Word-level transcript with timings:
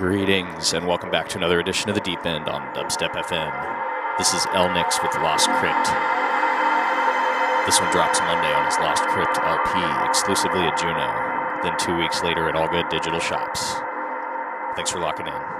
Greetings 0.00 0.72
and 0.72 0.86
welcome 0.86 1.10
back 1.10 1.28
to 1.28 1.36
another 1.36 1.60
edition 1.60 1.90
of 1.90 1.94
the 1.94 2.00
Deep 2.00 2.24
End 2.24 2.48
on 2.48 2.62
Dubstep 2.74 3.12
FM. 3.12 3.52
This 4.16 4.32
is 4.32 4.46
El 4.54 4.72
Nix 4.72 4.98
with 5.02 5.14
Lost 5.16 5.50
Crypt. 5.60 5.88
This 7.66 7.78
one 7.78 7.92
drops 7.92 8.18
Monday 8.20 8.50
on 8.50 8.64
his 8.64 8.78
Lost 8.78 9.02
Crypt 9.08 9.36
LP 9.36 10.08
exclusively 10.08 10.60
at 10.60 10.80
Juno, 10.80 11.60
then 11.62 11.76
two 11.76 11.94
weeks 11.98 12.22
later 12.22 12.48
at 12.48 12.56
all 12.56 12.66
good 12.66 12.88
digital 12.88 13.20
shops. 13.20 13.74
Thanks 14.74 14.90
for 14.90 15.00
locking 15.00 15.26
in. 15.26 15.59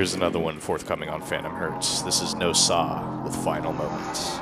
Here's 0.00 0.14
another 0.14 0.38
one 0.38 0.58
forthcoming 0.58 1.10
on 1.10 1.20
Phantom 1.20 1.52
Hertz. 1.52 2.00
This 2.00 2.22
is 2.22 2.34
No 2.34 2.54
Saw 2.54 3.22
with 3.22 3.36
Final 3.44 3.74
Moments. 3.74 4.39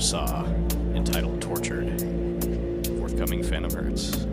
Saw 0.00 0.46
entitled 0.94 1.42
Tortured. 1.42 2.00
Forthcoming 2.98 3.42
Phantom 3.42 3.70
Hertz. 3.70 4.29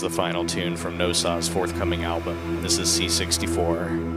The 0.00 0.10
final 0.10 0.46
tune 0.46 0.76
from 0.76 0.96
No 0.96 1.12
Saw's 1.12 1.48
forthcoming 1.48 2.04
album. 2.04 2.62
This 2.62 2.78
is 2.78 2.88
C64. 2.88 4.09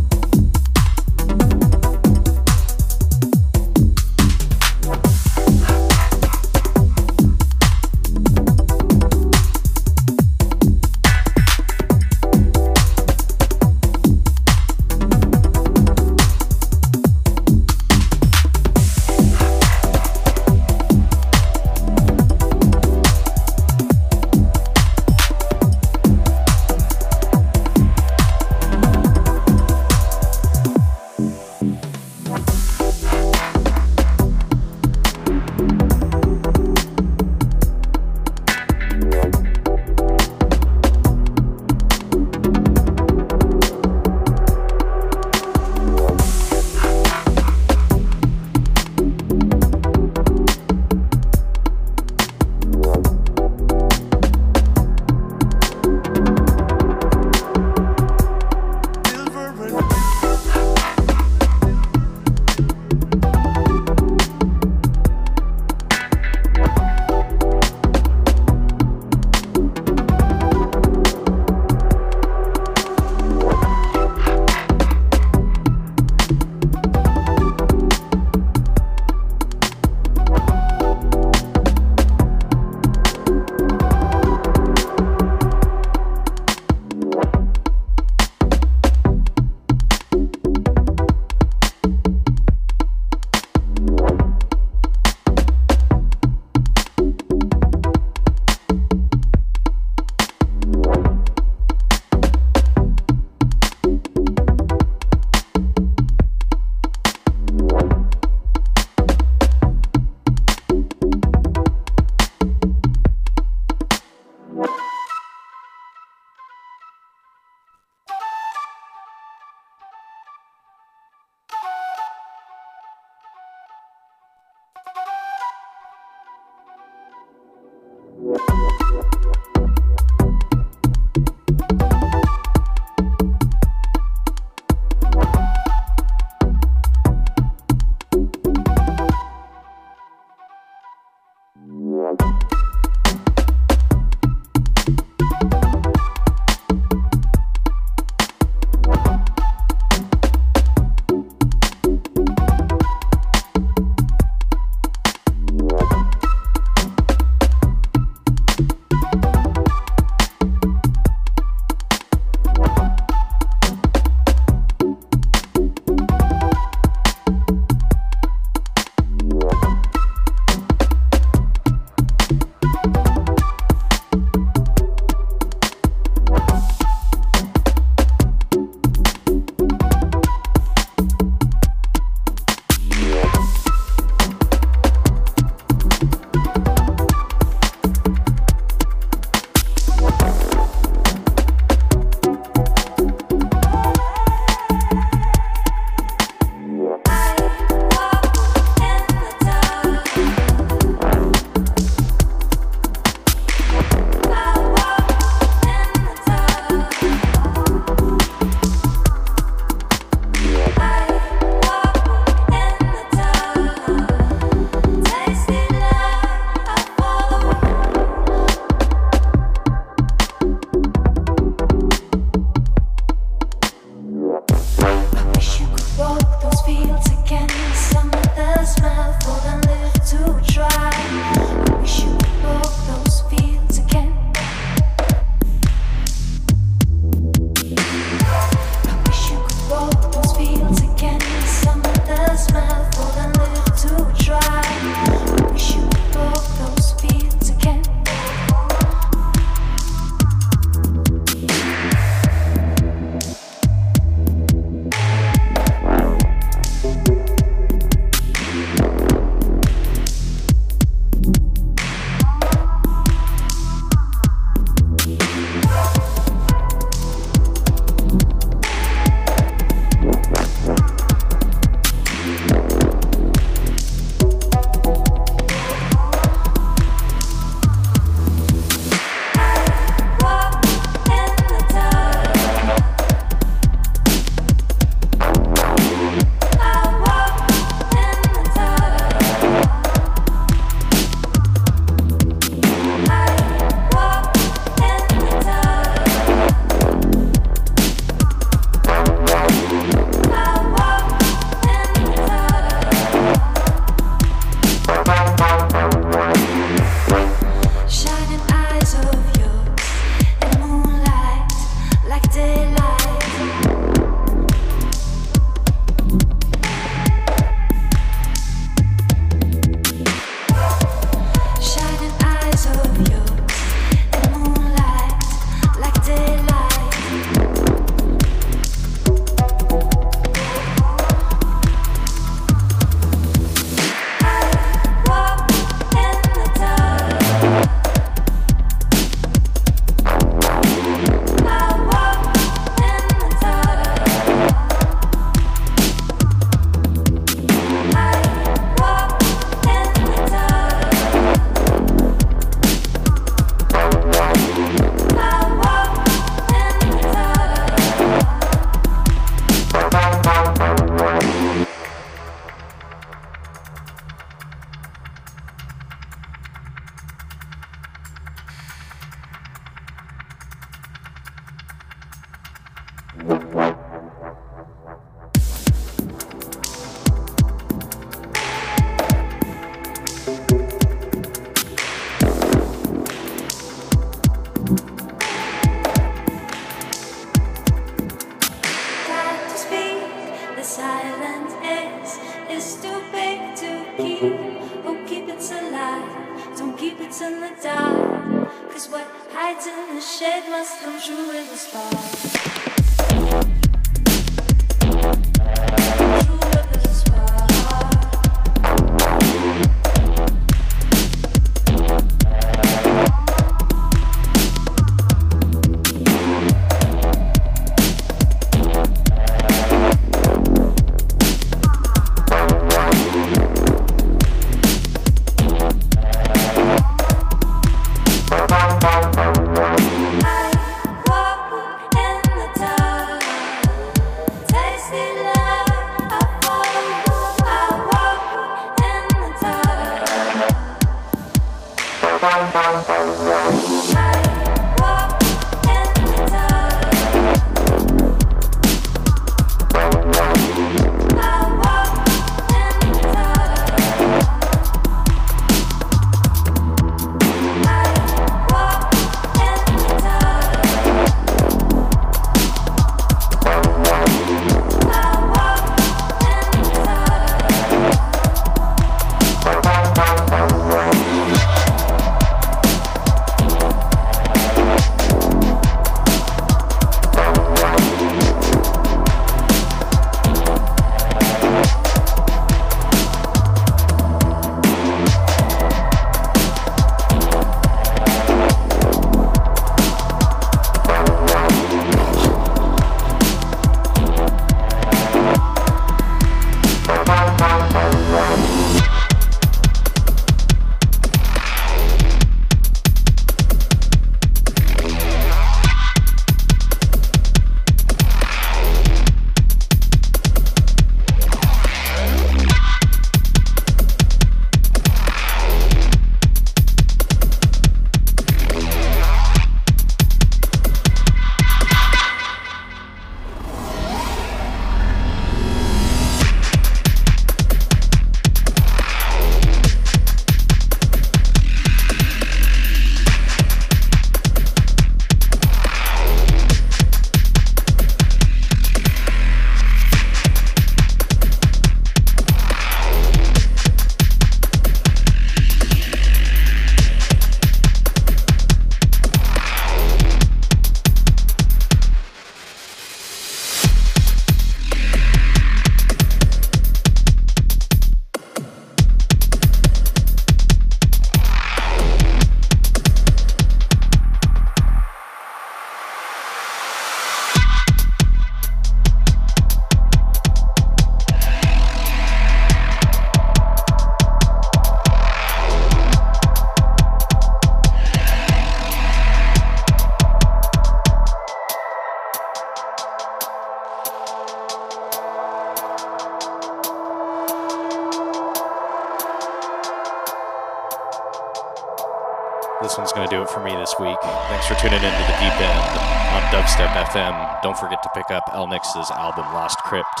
This 592.70 592.78
one's 592.78 592.92
going 592.92 593.08
to 593.08 593.16
do 593.16 593.20
it 593.20 593.28
for 593.28 593.42
me 593.42 593.50
this 593.50 593.74
week. 593.80 593.98
Thanks 594.30 594.46
for 594.46 594.54
tuning 594.54 594.78
into 594.78 594.86
the 594.86 595.18
deep 595.18 595.34
end 595.42 595.74
on 596.14 596.22
Dubstep 596.30 596.70
FM. 596.94 597.42
Don't 597.42 597.58
forget 597.58 597.82
to 597.82 597.88
pick 597.96 598.12
up 598.12 598.22
El 598.32 598.46
Nix's 598.46 598.92
album 598.92 599.24
Lost 599.34 599.58
Crypt 599.64 600.00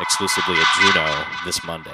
exclusively 0.00 0.54
at 0.54 0.66
Juno 0.78 1.24
this 1.44 1.64
Monday. 1.64 1.90